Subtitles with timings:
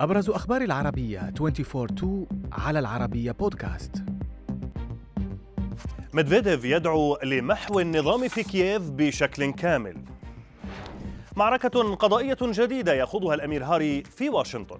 [0.00, 4.04] أبرز أخبار العربية 24 على العربية بودكاست
[6.14, 9.96] ميدفيديف يدعو لمحو النظام في كييف بشكل كامل.
[11.36, 14.78] معركة قضائية جديدة يخوضها الأمير هاري في واشنطن.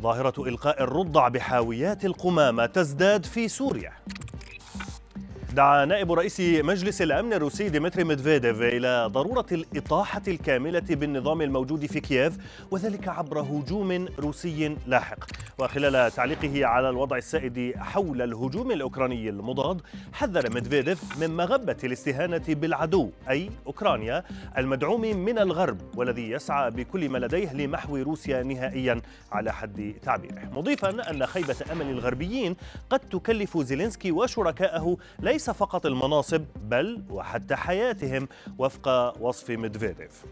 [0.00, 3.92] ظاهرة إلقاء الرضع بحاويات القمامة تزداد في سوريا.
[5.56, 12.00] دعا نائب رئيس مجلس الأمن الروسي ديمتري ميدفيديف إلى ضرورة الإطاحة الكاملة بالنظام الموجود في
[12.00, 12.38] كييف
[12.70, 15.18] وذلك عبر هجوم روسي لاحق.
[15.58, 19.80] وخلال تعليقه على الوضع السائد حول الهجوم الأوكراني المضاد
[20.12, 24.24] حذر ميدفيديف من مغبة الاستهانة بالعدو أي أوكرانيا
[24.58, 29.00] المدعوم من الغرب والذي يسعى بكل ما لديه لمحو روسيا نهائيا
[29.32, 30.50] على حد تعبيره.
[30.52, 32.56] مضيفا أن خيبة امل الغربيين
[32.90, 38.28] قد تكلف زيلينسكي وشركائه ليس ليس فقط المناصب بل وحتى حياتهم
[38.58, 40.24] وفق وصف ميدفيديف.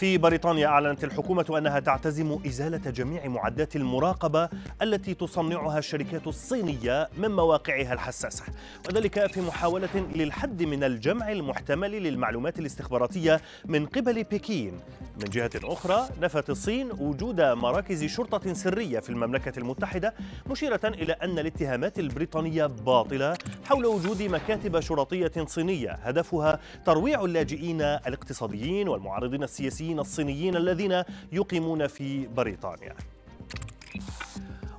[0.00, 4.48] في بريطانيا أعلنت الحكومة أنها تعتزم إزالة جميع معدات المراقبة
[4.82, 8.44] التي تصنعها الشركات الصينية من مواقعها الحساسة.
[8.88, 14.80] وذلك في محاولة للحد من الجمع المحتمل للمعلومات الاستخباراتية من قبل بكين.
[15.16, 20.14] من جهة أخرى نفت الصين وجود مراكز شرطة سرية في المملكة المتحدة
[20.50, 28.88] مشيرة إلى أن الاتهامات البريطانية باطلة حول وجود مكاتب شرطية صينية هدفها ترويع اللاجئين الاقتصاديين
[28.88, 31.02] والمعارضين السياسيين المهاجرين الصينيين الذين
[31.32, 32.94] يقيمون في بريطانيا.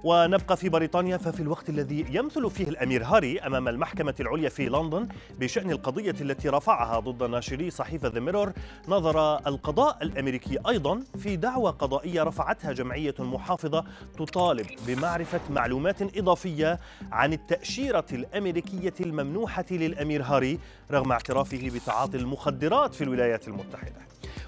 [0.04, 5.08] ونبقى في بريطانيا ففي الوقت الذي يمثل فيه الأمير هاري أمام المحكمة العليا في لندن
[5.40, 8.54] بشأن القضية التي رفعها ضد ناشري صحيفة ذا ميرور
[8.88, 13.86] نظر القضاء الأمريكي أيضا في دعوى قضائية رفعتها جمعية محافظة
[14.18, 16.80] تطالب بمعرفة معلومات إضافية
[17.12, 20.60] عن التأشيرة الأمريكية الممنوحة للأمير هاري
[20.92, 24.02] رغم اعترافه بتعاطي المخدرات في الولايات المتحدة.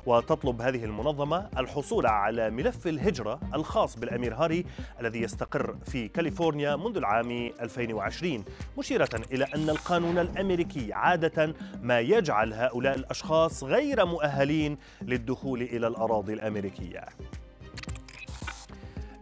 [0.06, 4.66] وتطلب هذه المنظمة الحصول على ملف الهجرة الخاص بالأمير هاري
[5.00, 8.46] الذي يستقر في كاليفورنيا منذ العام 2020
[8.78, 16.34] مشيرة إلى أن القانون الأمريكي عادة ما يجعل هؤلاء الأشخاص غير مؤهلين للدخول إلى الأراضي
[16.34, 17.06] الأمريكية.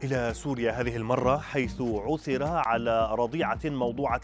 [0.03, 4.21] إلى سوريا هذه المرة حيث عثر على رضيعة موضوعة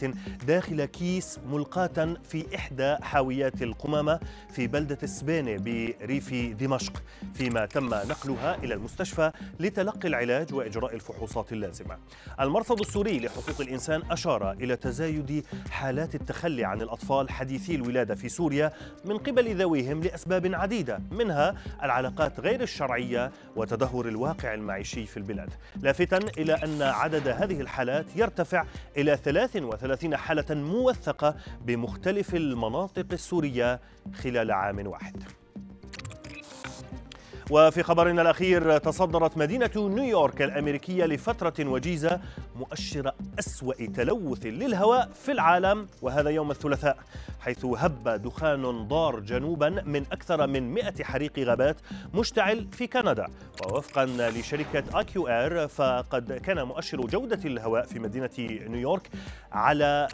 [0.48, 4.20] داخل كيس ملقاة في إحدى حاويات القمامة
[4.52, 7.04] في بلدة سبينة بريف دمشق.
[7.34, 11.98] فيما تم نقلها إلى المستشفى لتلقي العلاج وإجراء الفحوصات اللازمة.
[12.40, 18.72] المرصد السوري لحقوق الإنسان أشار إلى تزايد حالات التخلي عن الأطفال حديثي الولادة في سوريا
[19.06, 25.50] من قبل ذويهم لأسباب عديدة منها العلاقات غير الشرعية وتدهور الواقع المعيشي في البلاد.
[25.82, 28.64] لافتا إلى أن عدد هذه الحالات يرتفع
[28.98, 31.36] إلى 33 حالة موثقة
[31.66, 33.80] بمختلف المناطق السورية
[34.24, 35.24] خلال عام واحد.
[37.50, 42.20] وفي خبرنا الأخير تصدرت مدينة نيويورك الأمريكية لفترة وجيزة
[42.56, 46.98] مؤشر أسوأ تلوث للهواء في العالم وهذا يوم الثلاثاء
[47.40, 51.76] حيث هب دخان ضار جنوبا من أكثر من 100 حريق غابات
[52.14, 53.28] مشتعل في كندا.
[53.66, 59.10] ووفقا لشركة آكيو إير فقد كان مؤشر جودة الهواء في مدينة نيويورك
[59.52, 60.08] على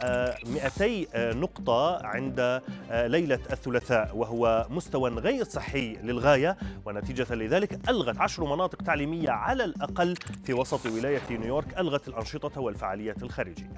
[0.45, 7.89] 200 آه، آه، نقطة عند آه، ليلة الثلاثاء وهو مستوى غير صحي للغاية ونتيجة لذلك
[7.89, 13.69] ألغت عشر مناطق تعليمية على الأقل في وسط ولاية نيويورك ألغت الأنشطة والفعاليات الخارجية.